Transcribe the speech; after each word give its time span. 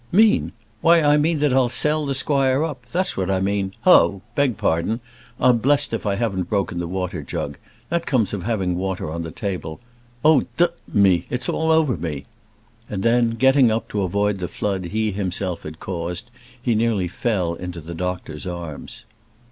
"Mean! 0.11 0.51
why 0.81 0.99
I 1.03 1.17
mean 1.17 1.37
that 1.41 1.53
I'll 1.53 1.69
sell 1.69 2.07
the 2.07 2.15
squire 2.15 2.63
up; 2.63 2.87
that's 2.87 3.15
what 3.15 3.29
I 3.29 3.39
mean 3.39 3.71
hallo 3.81 4.23
beg 4.33 4.57
pardon. 4.57 4.99
I'm 5.39 5.59
blessed 5.59 5.93
if 5.93 6.07
I 6.07 6.15
haven't 6.15 6.49
broken 6.49 6.79
the 6.79 6.87
water 6.87 7.21
jug. 7.21 7.59
That 7.89 8.07
comes 8.07 8.33
of 8.33 8.41
having 8.41 8.75
water 8.77 9.11
on 9.11 9.21
the 9.21 9.29
table. 9.29 9.79
Oh, 10.25 10.41
d 10.57 10.65
me, 10.91 11.27
it's 11.29 11.47
all 11.47 11.69
over 11.69 11.97
me." 11.97 12.25
And 12.89 13.03
then, 13.03 13.35
getting 13.35 13.69
up, 13.69 13.89
to 13.89 14.01
avoid 14.01 14.39
the 14.39 14.47
flood 14.47 14.85
he 14.85 15.11
himself 15.11 15.61
had 15.61 15.79
caused, 15.79 16.31
he 16.59 16.73
nearly 16.73 17.07
fell 17.07 17.53
into 17.53 17.79
the 17.79 17.93
doctor's 17.93 18.47
arms. 18.47 19.03